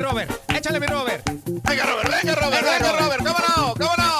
[0.00, 1.22] Mi Robert, échale mi Robert.
[1.28, 3.20] Venga, Robert, venga, Robert, Venga, venga, Robert.
[3.20, 3.74] Robert, ¿cómo no?
[3.74, 4.10] ¿Cómo no?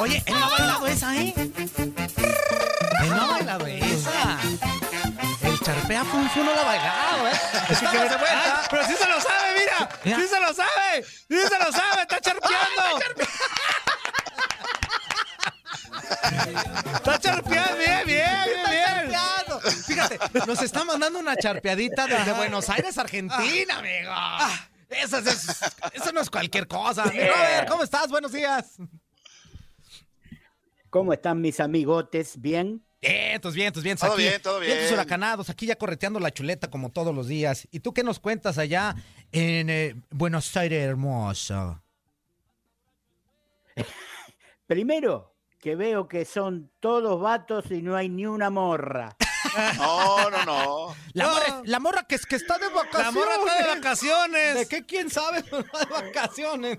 [0.00, 1.34] Oye, él no ha bailado esa, ¿eh?
[1.36, 4.38] Él no ha bailado esa.
[5.42, 7.40] El charpea Fun Fu no lo ha bailado, ¿eh?
[7.70, 8.62] Así que de vuelta.
[8.70, 9.88] Pero sí se lo sabe, mira.
[10.04, 10.16] Mira.
[10.18, 11.04] Sí se lo sabe.
[11.04, 12.02] Sí se lo sabe.
[12.02, 12.82] Está charpeando.
[16.96, 17.76] Está charpeando.
[17.76, 19.07] Bien, bien, bien, bien.
[19.86, 24.12] Fíjate, nos está mandando una charpeadita desde Buenos Aires, Argentina, amigo.
[24.88, 25.60] Eso, es-
[25.92, 27.04] eso no es cualquier cosa.
[27.06, 28.08] Mi Robert, ¿cómo estás?
[28.08, 28.76] Buenos días.
[30.90, 32.40] ¿Cómo están mis amigotes?
[32.40, 32.82] ¿Bien?
[33.00, 34.06] Vientos, vientos, vientos.
[34.08, 34.22] Todo aquí.
[34.22, 34.72] bien, todo bien.
[34.72, 37.68] Vientos huracanados, aquí ya correteando la chuleta como todos los días.
[37.70, 38.96] ¿Y tú qué nos cuentas allá
[39.30, 41.80] en eh, Buenos Aires, hermoso?
[44.66, 49.16] Primero, que veo que son todos vatos y no hay ni una morra.
[49.76, 50.96] No, no, no.
[51.14, 51.32] La, No.
[51.34, 53.06] morra, la morra que, es, que está de vacaciones.
[53.06, 54.54] La morra está de vacaciones.
[54.54, 54.86] ¿De qué?
[54.86, 55.42] ¿Quién sabe?
[55.42, 56.78] Pero de vacaciones.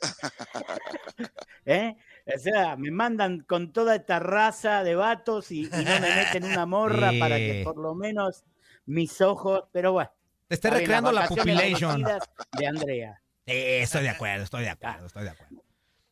[1.64, 1.96] ¿eh?
[2.34, 6.44] O sea, me mandan con toda esta raza de vatos y, y no me meten
[6.44, 8.44] una morra para que por lo menos
[8.86, 10.10] mis ojos, pero bueno.
[10.48, 12.02] Te está recreando la las vacaciones population.
[12.02, 13.22] merecidas de Andrea.
[13.46, 15.57] Sí, estoy de acuerdo, estoy de acuerdo, estoy de acuerdo.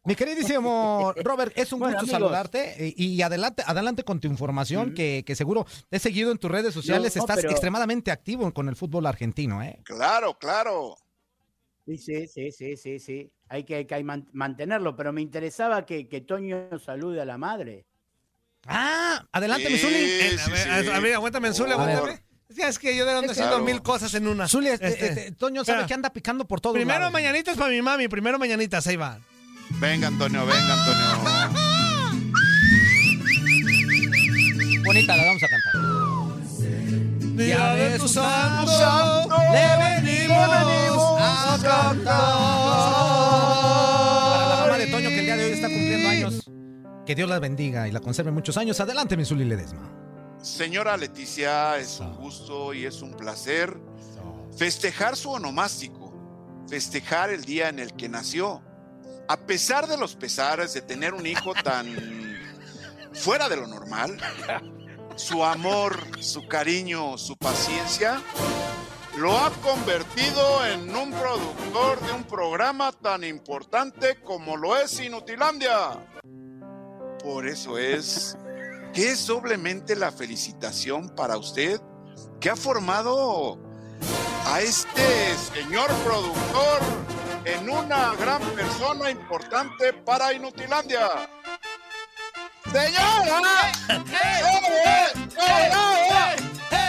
[0.07, 2.31] Mi queridísimo Robert, es un Bueno, gusto amigos.
[2.31, 6.39] saludarte y, y adelante, adelante con tu información que, que seguro te he seguido en
[6.39, 7.15] tus redes sociales.
[7.17, 9.81] No, Estás pero- extremadamente activo con el fútbol argentino, ¿eh?
[9.85, 10.97] Claro, claro.
[11.87, 13.31] Sí, sí, sí, sí, sí, sí.
[13.49, 17.39] Hay que, hay que man- mantenerlo, pero me interesaba que, que Toño salude a la
[17.39, 17.85] madre.
[18.67, 19.95] Ah, adelante, mi Sí, Zuli.
[19.97, 20.91] Eh, sí, a ver, sí.
[20.91, 22.13] a ver, aguántame, Zuli, Por aguántame.
[22.13, 22.23] favor.
[22.49, 23.33] Ya es que yo de ando Claro.
[23.33, 24.49] haciendo mil cosas en una.
[24.49, 27.13] Zuli, eh, Este, eh, eh, Toño sabe que anda picando por todos Primero lados.
[27.13, 29.19] mañanitas para mi mami, primero mañanitas, ahí va.
[29.71, 31.07] Venga, Antonio, venga, Antonio.
[34.85, 35.73] Bonita, la vamos a cantar.
[37.37, 38.73] Día de tu santo,
[39.53, 40.65] le venimos a Para la
[44.57, 44.79] mamá cantar.
[44.79, 46.43] de Toño, que el día de hoy está cumpliendo años.
[47.05, 48.81] Que Dios la bendiga y la conserve muchos años.
[48.81, 49.93] Adelante, mi Zuli Ledesma.
[50.41, 53.77] Señora Leticia, es un gusto y es un placer
[54.57, 56.15] festejar su onomástico,
[56.69, 58.63] festejar el día en el que nació.
[59.29, 62.41] A pesar de los pesares de tener un hijo tan
[63.13, 64.19] fuera de lo normal,
[65.17, 68.23] su amor, su cariño, su paciencia,
[69.17, 75.99] lo ha convertido en un productor de un programa tan importante como lo es Inutilandia.
[77.25, 78.37] Por eso es
[78.93, 81.81] que es doblemente la felicitación para usted
[82.39, 83.59] que ha formado
[84.47, 87.06] a este señor productor
[87.47, 91.29] en una gran persona importante para Inutilandia.
[92.65, 93.73] ¡Señora!
[93.89, 94.03] ¡Eh,
[95.41, 96.37] eh,
[96.71, 96.87] eh!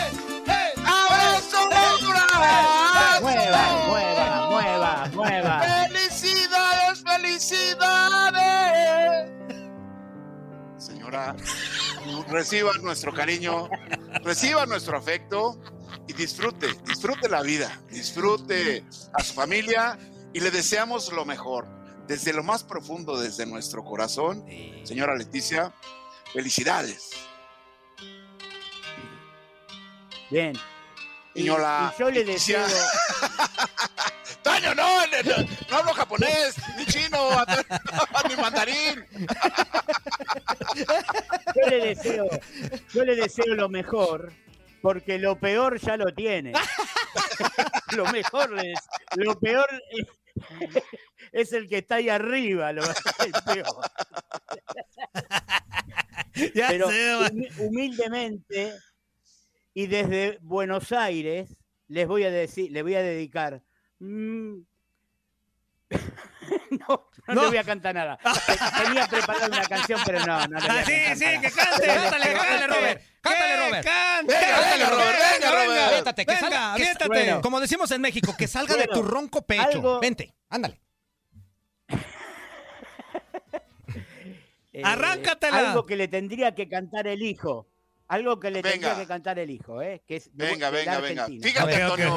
[0.84, 2.08] ¡Abrazo, abrazo!
[3.20, 5.60] Mueva, mueva, mueva, mueva.
[5.60, 8.48] ¡Felicidades, felicidades!
[10.76, 11.36] Señora,
[12.28, 13.68] reciba nuestro cariño,
[14.24, 15.56] reciba nuestro afecto
[16.08, 19.96] y disfrute, disfrute la vida, disfrute a su familia
[20.38, 21.66] y le deseamos lo mejor.
[22.06, 24.46] Desde lo más profundo, desde nuestro corazón,
[24.84, 25.74] señora Leticia,
[26.32, 27.10] felicidades.
[30.30, 30.52] Bien.
[31.34, 32.62] Y, Señora y yo le Leticia.
[32.62, 32.86] deseo,
[34.44, 37.30] Toño, no, no, no, no hablo japonés, ni chino,
[38.28, 39.04] ni mandarín.
[40.76, 42.28] yo le deseo,
[42.94, 44.32] yo le deseo lo mejor,
[44.82, 46.52] porque lo peor ya lo tiene.
[47.96, 48.78] lo mejor es,
[49.16, 50.06] lo peor es,
[51.32, 53.66] es el que está ahí arriba, lo el peor.
[56.54, 56.88] Ya Pero
[57.58, 58.72] humildemente
[59.74, 61.56] y desde Buenos Aires
[61.88, 63.60] les voy a decir, les voy a dedicar.
[63.98, 64.58] mm,
[66.88, 68.18] no, no, voy a cantar nada.
[68.84, 71.40] Tenía preparada una canción, pero no, no le voy Ah, a sí, cantar sí, nada.
[71.40, 71.86] que cante.
[71.86, 73.02] Cántale, cántale, Robert.
[73.20, 73.84] Cántale, Robert.
[73.86, 74.34] cante.
[74.34, 75.47] Cántale, Robert, venga.
[75.98, 77.08] Aviéntate, que Venga, salga, que- aviéntate.
[77.08, 77.40] Bueno.
[77.40, 79.62] Como decimos en México, que salga de tu ronco pecho.
[79.62, 80.80] algo- Vente, ándale.
[84.72, 85.70] Eh, Arráncatela.
[85.70, 87.66] Algo que le tendría que cantar el hijo.
[88.08, 88.72] Algo que le Venga.
[88.72, 90.02] tendría que cantar el hijo, ¿eh?
[90.06, 91.26] Que es de- Venga, venga, venga.
[91.26, 92.16] Fíjate, ver, Antonio.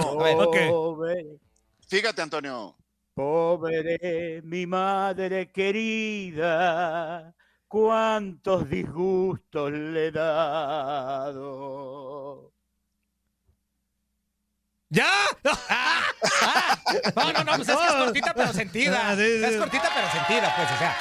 [0.70, 1.26] Pobre,
[1.88, 2.78] Fíjate, Antonio.
[3.14, 7.34] pobre mi madre querida,
[7.68, 10.12] cuántos disgustos le he
[11.32, 12.52] dado.
[14.92, 15.10] ¿Ya?
[17.16, 19.02] No, no, no, pues es que es cortita pero sentida.
[19.10, 19.44] Ah, sí, sí.
[19.46, 20.98] Es cortita pero sentida, pues, o sea.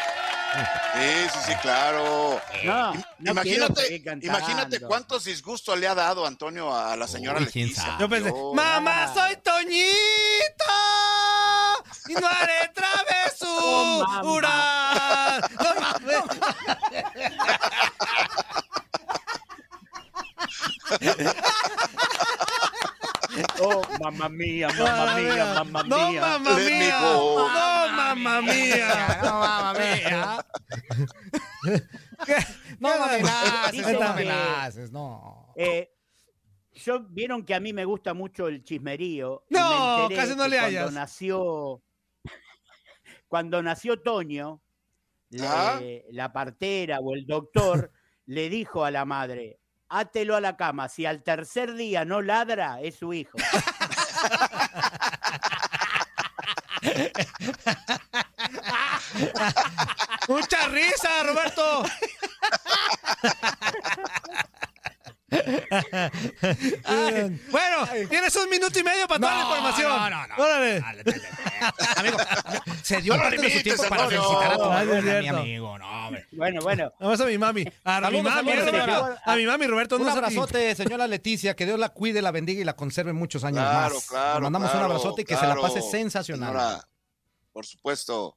[0.95, 2.41] Sí, sí, sí, claro.
[2.65, 7.83] No, no imagínate, imagínate cuántos disgustos le ha dado Antonio a la señora Uy, Leticia.
[7.83, 7.97] sabe.
[8.01, 9.85] Yo pensé, Yo- mamá, soy Toñito.
[12.09, 12.71] Y no haré
[13.43, 15.41] Oh, travesura.
[15.59, 16.25] No mames.
[23.63, 26.21] Oh, mamá mía, mamá mía, mamá No, mía.
[26.21, 27.01] mamá Let me mía.
[27.01, 27.49] go.
[27.49, 29.19] No, mamá mía.
[29.23, 30.47] No, mamá mía.
[32.81, 35.53] No me amenaces, Dicen no me que- amenaces, no.
[35.57, 35.91] Eh,
[36.75, 39.45] yo vieron que a mí me gusta mucho el chismerío.
[39.51, 40.93] y No, me casi no le cuando hallas.
[40.93, 41.83] nació
[43.29, 44.61] cuando nació Toño,
[45.31, 45.81] le- Ah.
[46.11, 47.93] la partera o el doctor
[48.27, 49.59] le dijo a la madre,
[49.91, 53.37] átelo a la cama, si al tercer día no ladra, es su hijo.
[60.29, 61.85] Mucha risa, Roberto.
[66.85, 69.89] Ay, bueno, tienes un minuto y medio para toda la información.
[69.91, 70.35] no, no, no.
[70.45, 70.81] Órale.
[70.81, 71.83] Dale, dale, dale.
[71.97, 72.19] Amigo,
[72.83, 74.83] se dio parte de su tiempo para felicitar a tu a
[75.21, 75.79] mi amigo.
[75.79, 76.27] No, hombre.
[76.33, 76.93] Bueno, bueno.
[77.01, 77.65] Vamos a mi mami.
[77.85, 79.23] A mi Saludos, mami, señora.
[79.25, 79.97] A mi mami, Roberto.
[79.97, 83.61] Un abrazote, señora Leticia, que Dios la cuide, la bendiga y la conserve muchos años
[83.61, 84.07] Claro, más.
[84.07, 84.35] claro.
[84.37, 86.49] Le mandamos un claro, abrazote y que se la pase sensacional.
[86.49, 86.89] señora.
[87.53, 88.37] Por supuesto.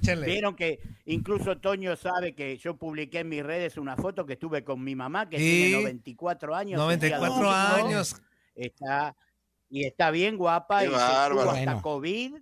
[0.00, 0.26] Échale.
[0.26, 4.64] Vieron que incluso Toño sabe que yo publiqué en mis redes una foto que estuve
[4.64, 5.44] con mi mamá, que Sí.
[5.68, 6.80] tiene 94 años.
[6.80, 7.50] un día 94 domingo.
[7.88, 8.16] años.
[8.54, 9.14] Está,
[9.70, 11.40] y está bien guapa Qué y bárbaro.
[11.50, 11.82] hasta Bueno.
[11.82, 12.34] COVID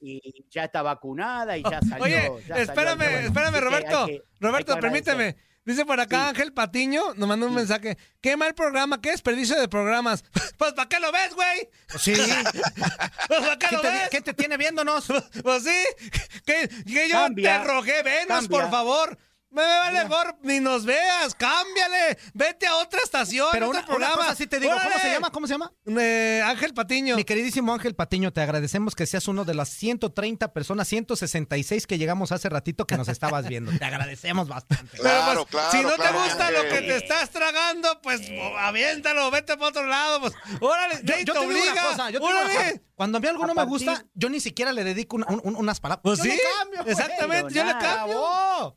[0.00, 2.04] y ya está vacunada y ya salió.
[2.04, 4.06] Oye, ya espérame, espérame, que Roberto.
[4.06, 5.36] que- Roberto, permíteme.
[5.66, 6.28] Dice por acá Sí.
[6.30, 7.98] Ángel Patiño, nos manda un mensaje.
[8.22, 10.24] Qué mal programa, qué desperdicio de programas.
[10.56, 11.68] Pues, ¿para qué lo ves, güey?
[11.98, 12.14] Sí.
[13.28, 14.08] Pues, ¿para qué ¿Qué lo te, ves?
[14.10, 15.06] qué te tiene viéndonos?
[15.42, 16.10] Pues sí,
[16.46, 18.48] que, que yo Cambia, te rogué, venos, cambia.
[18.60, 19.18] por favor.
[19.48, 23.86] Me vale gorro, ni nos veas, cámbiale, vete a otra estación, Pero otro una, una
[23.96, 24.16] programa.
[24.16, 25.30] cosa sí te digo, ¿cómo se llama?
[25.30, 25.72] ¿Cómo se llama?
[25.98, 27.16] Eh, Ángel Patiño.
[27.16, 31.96] Mi queridísimo Ángel Patiño, te agradecemos que seas uno de las 130 personas, 166 que
[31.96, 33.70] llegamos hace ratito que nos estabas viendo.
[33.78, 34.88] Te agradecemos bastante.
[34.92, 35.70] Pero, Claro, pues, claro.
[35.70, 38.20] si no claro te gusta lo que te estás tragando, pues
[38.58, 40.20] aviéntalo, vete para otro lado.
[40.20, 41.72] Pues, órale, Yo, yo te obliga.
[41.72, 42.54] una cosa, yo una órale.
[42.54, 42.80] cosa.
[42.94, 45.40] Cuando a mí algo A no me gusta, yo ni siquiera le dedico una- un-
[45.44, 46.02] un- unas palabras.
[46.02, 46.92] Pues Yo sí, le cambio, güey.
[46.92, 48.76] exactamente, yo le cambio.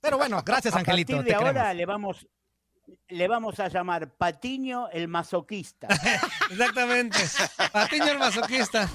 [0.00, 1.12] Pero bueno, gracias, A Angelito.
[1.16, 1.76] partir Te de ahora queremos.
[1.76, 2.26] le vamos,
[3.08, 5.88] le vamos a llamar Patiño el masoquista.
[6.50, 7.18] Exactamente.
[7.72, 8.88] Patiño el masoquista.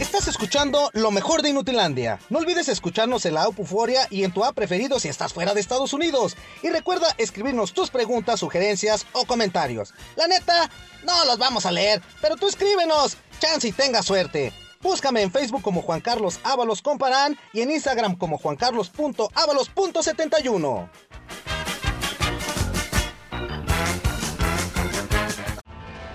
[0.00, 2.18] Estás escuchando lo mejor de Inutilandia.
[2.28, 5.54] No olvides escucharnos en la app Euforia y en tu app preferido si estás fuera
[5.54, 6.36] de Estados Unidos.
[6.62, 9.94] Y recuerda escribirnos tus preguntas, sugerencias o comentarios.
[10.16, 10.68] La neta,
[11.04, 13.16] no los vamos a leer, pero tú escríbenos.
[13.38, 14.52] Chance y tenga suerte.
[14.84, 20.90] Búscame en Facebook como Juan Carlos Ábalos Comparán y en Instagram como juancarlos.ábalos.71.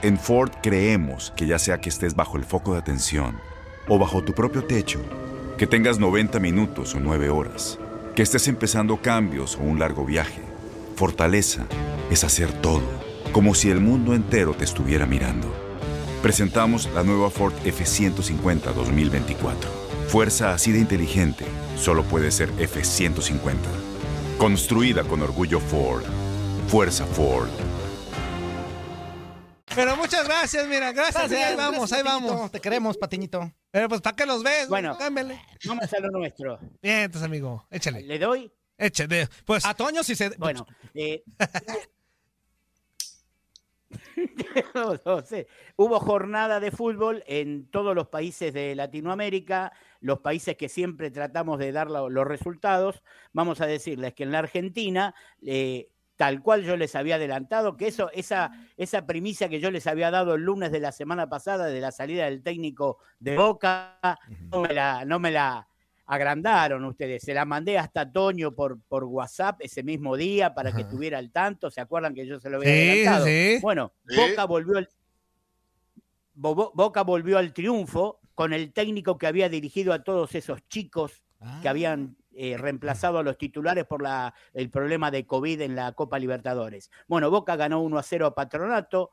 [0.03, 3.39] En Ford creemos que ya sea que estés bajo el foco de atención
[3.87, 5.01] o bajo tu propio techo,
[5.57, 7.79] que tengas 90 minutos o 9 horas,
[8.15, 10.43] que estés empezando cambios o un largo viaje,
[10.95, 11.65] fortaleza
[12.11, 12.85] es hacer todo,
[13.31, 15.68] como si el mundo entero te estuviera mirando.
[16.21, 19.69] Presentamos la nueva Ford F150 2024.
[20.09, 21.45] Fuerza así de inteligente
[21.77, 23.55] solo puede ser F150.
[24.37, 26.03] Construida con orgullo Ford.
[26.67, 27.49] Fuerza Ford.
[29.75, 31.31] Pero muchas gracias, mira, gracias.
[31.31, 32.27] ahí vamos, ahí Patiñito.
[32.33, 32.51] vamos.
[32.51, 33.53] Te queremos, Patiñito.
[33.71, 34.67] Pero pues, ¿para qué los ves?
[34.67, 34.97] Bueno.
[34.97, 35.39] Cámbiale.
[35.65, 36.59] Vamos a lo nuestro.
[36.81, 38.01] Bien, entonces, amigo, échale.
[38.01, 38.51] ¿Le doy?
[38.77, 39.29] Échale.
[39.45, 40.29] Pues, A Toño, si se.
[40.37, 41.23] Bueno, eh,
[44.75, 45.47] No, no sé.
[45.75, 51.59] Hubo jornada de fútbol en todos los países de Latinoamérica, los países que siempre tratamos
[51.59, 53.01] de dar lo- los resultados.
[53.33, 55.15] Vamos a decirles que en la Argentina,
[55.45, 59.87] eh, tal cual yo les había adelantado, que eso, esa, esa primicia que yo les
[59.87, 63.97] había dado el lunes de la semana pasada de la salida del técnico de Boca,
[64.51, 65.68] no me la, no me la
[66.11, 67.21] agrandaron ustedes.
[67.21, 71.31] Se la mandé hasta Toño por, por WhatsApp ese mismo día para que estuviera al
[71.31, 71.69] tanto.
[71.69, 73.25] ¿Se acuerdan que yo se lo había Sí, adelantado?
[73.27, 73.59] sí.
[73.61, 74.15] Bueno, Sí.
[74.17, 74.89] Boca volvió al,
[76.33, 81.23] Bo- Boca volvió al triunfo con el técnico que había dirigido a todos esos chicos
[81.41, 81.59] Ah.
[81.61, 85.91] que habían eh, reemplazado a los titulares por la, el problema de COVID en la
[85.93, 86.91] Copa Libertadores.
[87.07, 89.11] Bueno, Boca ganó 1 a 0 a Patronato.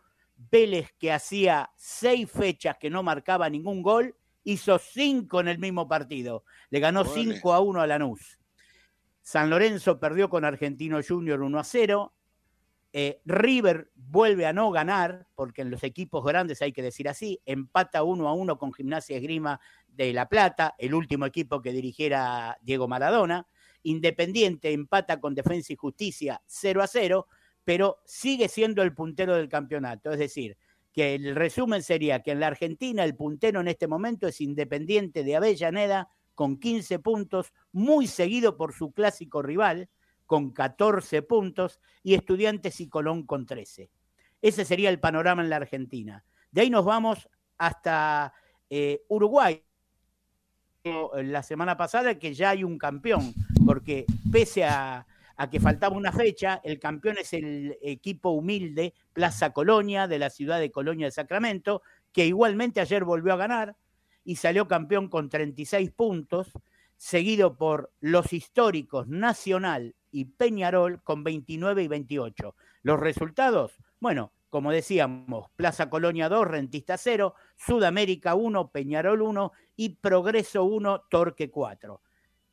[0.51, 4.15] Vélez, que hacía seis fechas que no marcaba ningún gol,
[4.47, 6.45] hizo cinco en el mismo partido.
[6.71, 7.05] Le ganó.
[7.05, 8.39] 5 a 1 a Lanús.
[9.21, 12.15] San Lorenzo perdió con Argentino Junior 1 a 0.
[12.93, 17.43] Eh, River vuelve a no ganar, porque en los equipos grandes hay que decir así,
[17.45, 22.57] empata 1 a 1 con Gimnasia Esgrima de La Plata, el último equipo que dirigiera
[22.63, 23.49] Diego Maradona.
[23.83, 27.27] Independiente empata con Defensa y Justicia 0 a 0,
[27.65, 30.13] pero sigue siendo el puntero del campeonato.
[30.13, 30.57] Es decir,
[30.97, 35.25] que el resumen sería que en la Argentina el puntero en este momento es Independiente
[35.25, 39.91] de Avellaneda con 15 puntos, muy seguido por su clásico rival
[40.25, 43.91] con 14 puntos y Estudiantes y Colón con 13.
[44.41, 46.25] Ese sería el panorama en la Argentina.
[46.51, 48.33] De ahí nos vamos hasta
[48.71, 49.63] eh, Uruguay.
[51.15, 53.35] La semana pasada que ya hay un campeón,
[53.67, 59.53] porque pese a, a que faltaba una fecha, el campeón es el equipo humilde Plaza
[59.53, 63.77] Colonia de la ciudad de Colonia de Sacramento, que igualmente ayer volvió a ganar
[64.25, 66.53] y salió campeón con 36 puntos,
[66.97, 72.57] seguido por los históricos Nacional y Peñarol con 29 y 28.
[72.83, 79.91] Los resultados, bueno, como decíamos, Plaza Colonia 2, Rentista 0, Sudamérica 1, Peñarol 1 y
[79.97, 82.01] Progreso 1, Torque 4.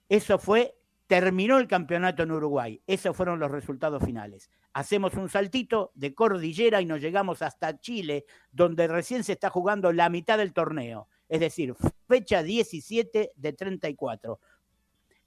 [0.09, 0.75] Eso fue,
[1.07, 2.81] terminó el campeonato en Uruguay.
[2.87, 4.49] Esos fueron los resultados finales.
[4.73, 9.91] Hacemos un saltito de cordillera y nos llegamos hasta Chile, donde recién se está jugando
[9.91, 11.07] la mitad del torneo.
[11.29, 11.75] Es decir,
[12.07, 14.39] fecha 17 de 34.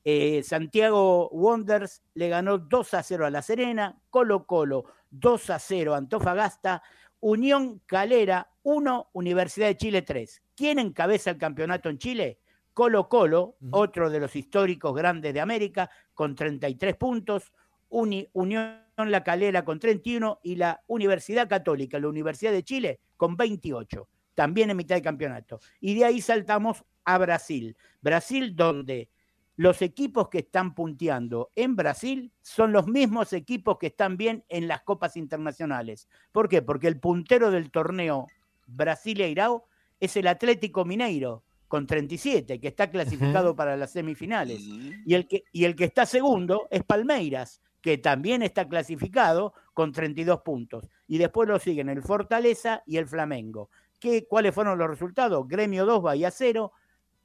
[0.04, 5.58] Eh, Santiago Wonders le ganó 2 a 0 a La Serena, Colo Colo 2 a
[5.58, 6.82] 0 a Antofagasta,
[7.20, 10.42] Unión Calera 1, Universidad de Chile 3.
[10.54, 12.38] ¿Quién encabeza el campeonato en Chile?
[12.76, 17.54] Colo Colo, otro de los históricos grandes de América, con 33 puntos,
[17.88, 23.34] Uni- Unión La Calera con 31 y la Universidad Católica, la Universidad de Chile, con
[23.34, 25.58] 28, también en mitad de campeonato.
[25.80, 27.78] Y de ahí saltamos a Brasil.
[28.02, 29.08] Brasil donde
[29.56, 34.68] los equipos que están punteando en Brasil son los mismos equipos que están bien en
[34.68, 36.10] las copas internacionales.
[36.30, 36.60] ¿Por qué?
[36.60, 38.26] Porque el puntero del torneo
[38.66, 39.64] Brasileirao
[39.98, 44.60] es el Atlético Mineiro con 37, que está clasificado para las semifinales.
[44.60, 49.92] Y el, que, y el que está segundo es Palmeiras, que también está clasificado con
[49.92, 50.88] 32 puntos.
[51.06, 53.70] Y después lo siguen el Fortaleza y el Flamengo.
[53.98, 55.46] ¿Qué, ¿Cuáles fueron los resultados?
[55.48, 56.72] Gremio 2, Bahía 0,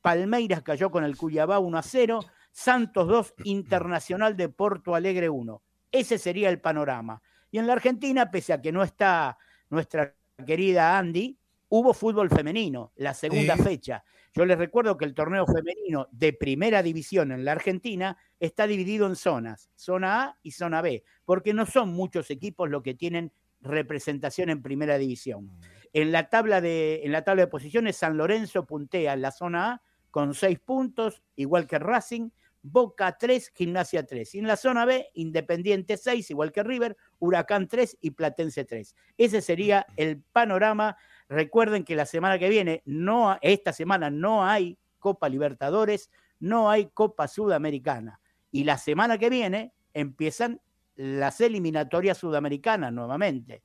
[0.01, 2.19] Palmeiras cayó con el Cuyabá 1 a 0,
[2.51, 5.61] Santos 2, Internacional de Porto Alegre 1.
[5.91, 7.21] Ese sería el panorama.
[7.51, 9.37] Y en la Argentina, pese a que no está
[9.69, 11.37] nuestra querida Andy,
[11.73, 13.63] hubo fútbol femenino, la segunda Sí.
[13.63, 14.03] fecha.
[14.33, 19.07] Yo les recuerdo que el torneo femenino de primera división en la Argentina está dividido
[19.07, 23.31] en zonas, zona A y zona B, porque no son muchos equipos los que tienen
[23.61, 25.49] representación en primera división.
[25.93, 29.71] En la tabla de, en la tabla de posiciones, San Lorenzo puntea en la zona
[29.71, 32.31] A con seis puntos, igual que Racing,
[32.63, 34.35] Boca 3, Gimnasia 3.
[34.35, 38.95] Y en la zona B, Independiente 6, igual que River, Huracán 3 y Platense 3.
[39.17, 40.95] Ese sería el panorama.
[41.31, 46.11] Recuerden que la semana que viene, no, esta semana no hay Copa Libertadores,
[46.41, 48.19] no hay Copa Sudamericana.
[48.51, 50.59] Y la semana que viene empiezan
[50.97, 53.63] las eliminatorias sudamericanas nuevamente.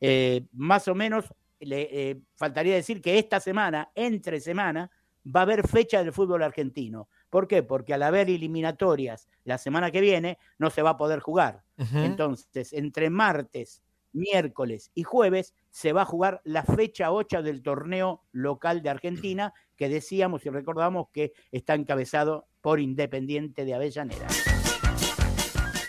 [0.00, 4.88] Eh, más o menos, le, eh, faltaría decir que esta semana, entre semana,
[5.26, 7.08] va a haber fecha del fútbol argentino.
[7.30, 7.64] ¿Por qué?
[7.64, 11.64] Porque al haber eliminatorias la semana que viene, no se va a poder jugar.
[11.76, 13.82] Entonces, entre martes,
[14.18, 19.54] miércoles y jueves se va a jugar la fecha 8 del torneo local de Argentina,
[19.76, 24.26] que decíamos y recordamos que está encabezado por Independiente de Avellaneda.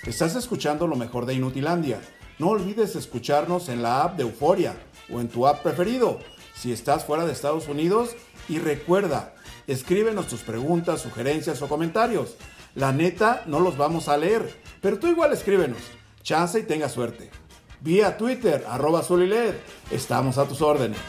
[0.06, 2.00] Estás escuchando lo mejor de Inutilandia.
[2.40, 4.74] No olvides escucharnos en la app de Euforia
[5.12, 6.20] o en tu app preferido
[6.56, 8.16] si estás fuera de Estados Unidos.
[8.48, 9.36] Y recuerda,
[9.68, 12.38] escríbenos tus preguntas, sugerencias o comentarios.
[12.76, 14.50] La neta, no los vamos a leer,
[14.82, 15.80] pero tú igual escríbenos.
[16.24, 17.30] Chance y tenga suerte.
[17.82, 19.56] Vía Twitter, arroba Zuliled.
[19.92, 21.00] Estamos a tus órdenes.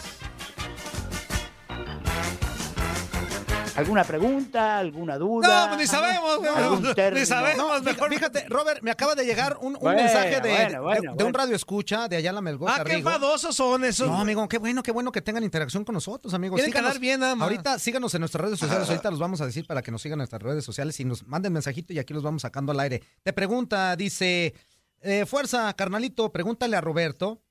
[3.77, 4.79] ¿Alguna pregunta?
[4.79, 5.63] ¿Alguna duda?
[5.63, 6.83] No, pues ni sabemos, ¿Algún
[7.15, 7.83] ni sabemos.
[7.83, 11.17] No, fíjate, Robert, me acaba de llegar un, un Bueno, mensaje de, bueno, bueno, de-
[11.17, 13.09] de un radio escucha de Ayala Melgoza Ah, qué Rigo.
[13.09, 14.07] enfadosos son esos.
[14.07, 16.57] No, amigo, qué bueno, qué bueno que tengan interacción con nosotros, amigos.
[16.57, 16.91] Quieren Síganos.
[16.91, 17.45] quedar bien nada más.
[17.49, 20.17] Ahorita síganos en nuestras redes sociales, ahorita los vamos a decir para que nos sigan
[20.17, 23.03] en nuestras redes sociales y nos manden mensajito y aquí los vamos sacando al aire.
[23.23, 24.53] Te pregunta, dice,
[25.01, 27.43] eh, fuerza, carnalito, pregúntale a Roberto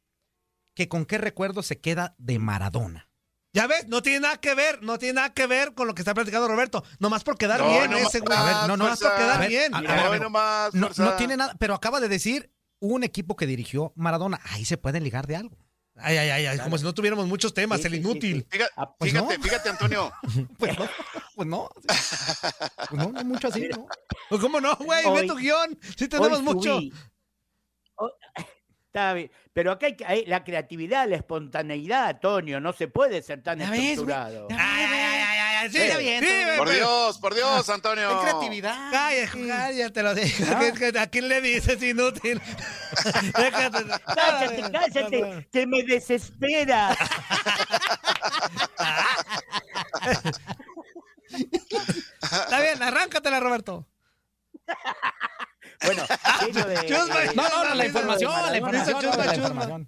[0.75, 3.09] que con qué recuerdo se queda de Maradona.
[3.51, 6.01] Ya ves, no tiene nada que ver, no tiene nada que ver con lo que
[6.03, 6.83] está platicando Roberto.
[6.99, 8.37] Nomás por quedar No, bien no ese güey.
[8.37, 9.73] A ver, no, no, Nomás por quedar ver, bien.
[9.73, 10.23] a- a ver, Hoy amigo.
[10.25, 14.39] nomás, No, tiene nada, pero acaba de decir un equipo que dirigió Maradona.
[14.51, 15.57] Ahí se pueden ligar de algo.
[16.01, 18.37] Ay, ay, ay, ay, como si no tuviéramos muchos temas, Sí, el sí, sí, inútil.
[18.43, 18.47] sí.
[18.51, 19.43] Fíjate, Ah, pues fíjate, no.
[19.43, 20.13] fíjate, Antonio.
[20.59, 20.89] Pues no,
[21.35, 21.69] pues no.
[22.89, 23.87] Pues no, no mucho así, ¿no?
[24.29, 25.03] Pues, ¿Cómo no, güey?
[25.13, 25.77] Ve tu guion.
[25.97, 26.77] Sí Hoy tenemos mucho.
[26.79, 26.93] subí-
[28.89, 29.29] Está bien.
[29.53, 33.59] Pero acá hay, que- hay la creatividad, la espontaneidad, Antonio, no se puede ser tan
[33.59, 34.47] Ya ves, estructurado.
[34.49, 36.23] Ya Ay, ay, ay, ay, ay, sí, está bien.
[36.23, 38.09] Sí, Por pero- Dios, por Dios, Antonio.
[38.09, 38.91] Hay creatividad.
[38.91, 40.59] Cállate, cállate, lo digo.
[40.59, 42.41] ¿Qué- qué- ¿A quién le dices inútil?
[43.37, 43.83] Déjate.
[44.15, 46.97] Cállate, cállate, que me desespera.
[52.21, 53.87] Está bien, arráncatela, Roberto.
[55.85, 56.03] Bueno,
[56.45, 58.57] lleno de- Chusma, de- No, no, la información, la Maradona.
[58.57, 59.47] información, Chusma, no, la chusma.
[59.47, 59.87] información.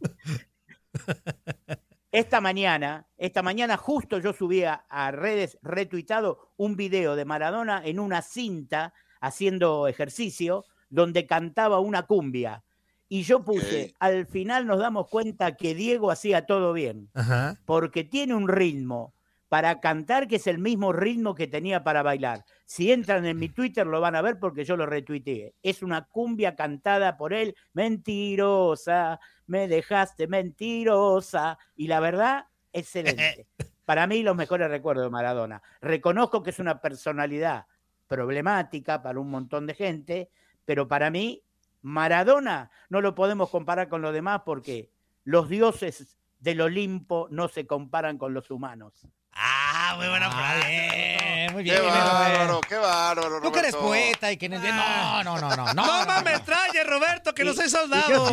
[2.12, 8.00] Esta mañana, esta mañana justo yo subí a, redes retuitado un video de Maradona en
[8.00, 12.64] una cinta haciendo ejercicio donde cantaba una cumbia.
[13.08, 17.58] Y yo puse, al final nos damos cuenta que Diego hacía todo bien, Ajá.
[17.66, 19.14] porque tiene un ritmo
[19.52, 22.46] para cantar que es el mismo ritmo que tenía para bailar.
[22.64, 25.56] Si entran en mi Twitter lo van a ver porque yo lo retuiteé.
[25.62, 31.60] Es una cumbia cantada por él, mentirosa, me dejaste mentirosa.
[31.76, 33.46] Y la verdad, excelente.
[33.84, 35.62] Para mí los mejores recuerdos de Maradona.
[35.82, 37.66] Reconozco que es una personalidad
[38.08, 40.30] problemática para un montón de gente,
[40.64, 41.44] pero para mí
[41.82, 44.92] Maradona no lo podemos comparar con los demás porque
[45.26, 49.06] los dioses del Olimpo no se comparan con los humanos.
[49.34, 50.68] Ah, muy buena Ah, frase.
[50.68, 51.94] bien, muy Qué bien.
[51.94, 53.88] bárbaro, qué bárbaro, Tú que eres Roberto.
[53.90, 54.50] poeta y que...
[54.50, 55.56] No, no, no, no.
[55.56, 56.46] No, No, no, mames, no.
[56.46, 58.28] traye, Roberto, que no soy soldado.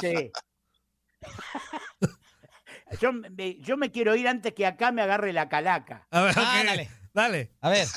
[0.00, 0.32] sí.
[3.00, 6.06] Yo, me, yo me quiero ir antes que acá me agarre la calaca.
[6.10, 6.88] A ver, Ah, dale.
[7.12, 7.50] Dale.
[7.60, 7.88] A ver,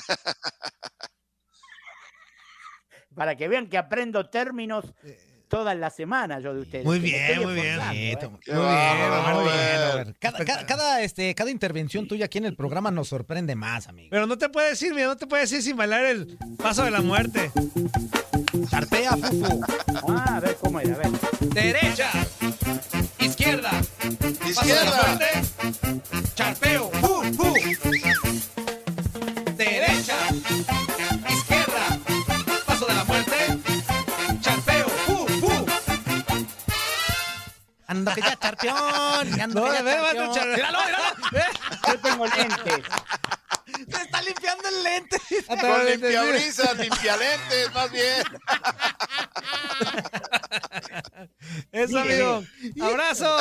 [3.16, 4.86] Para que vean que aprendo términos
[5.50, 6.86] todas las semanas yo de ustedes.
[6.86, 7.80] Muy bien, muy bien.
[7.92, 8.18] ¿eh?
[8.20, 8.98] Qué Muy bien,
[9.34, 9.50] muy.
[9.50, 10.18] Robert.
[10.20, 14.10] Cada, cada, cada, este, cada intervención tuya aquí en el programa nos sorprende más, amigo.
[14.12, 16.92] Pero no te puedes ir, mira, no te puedes ir sin bailar el paso de
[16.92, 17.52] la muerte.
[18.70, 19.62] Charpea, fufu.
[20.08, 21.10] Ah, a ver cómo era, a ver.
[21.54, 22.12] Derecha,
[38.58, 39.42] Que ya charpeón.
[39.42, 41.04] Ando No, char- Míralo, míralo.
[41.88, 42.86] Yo tengo lentes.
[43.90, 45.18] Se está limpiando el lente.
[45.48, 48.24] Con limpiabrisas, limpialentes, más bien.
[51.72, 52.44] Eso, amigo.
[52.82, 53.38] Abrazo.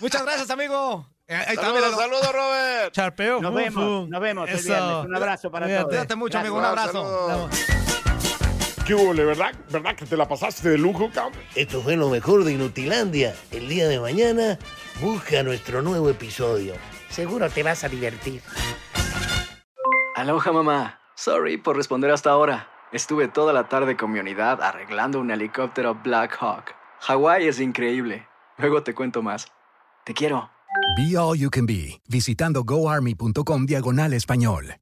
[0.00, 1.06] Muchas gracias, amigo.
[1.28, 2.92] Eh, Ahí está, Saludos, saludos, Robert.
[2.92, 5.04] Charpeo, Nos vemos, nos vemos el viernes.
[5.06, 5.82] Un abrazo para Cuídate.
[5.84, 5.90] todos.
[5.94, 6.56] Cuídate mucho, amigo.
[6.56, 6.94] Un Gracias.
[6.96, 7.89] abrazo.
[8.90, 8.90] Saludos.
[8.90, 9.54] ¿Qué hubo, verdad?
[9.70, 11.40] ¿Verdad que te la pasaste de lujo, cabrón?
[11.54, 13.34] Esto fue lo mejor de Inutilandia.
[13.50, 14.58] El día de mañana
[15.00, 16.74] busca nuestro nuevo episodio.
[17.08, 18.42] Seguro te vas a divertir.
[20.16, 21.00] Aloha mamá.
[21.14, 22.68] Sorry por responder hasta ahora.
[22.92, 26.74] Estuve toda la tarde con mi unidad arreglando un helicóptero Black Hawk.
[27.00, 28.26] Hawái es increíble.
[28.58, 29.46] Luego te cuento más.
[30.04, 30.50] Te quiero.
[30.96, 34.74] Be All You Can Be, visitando goarmy.com diagonal español.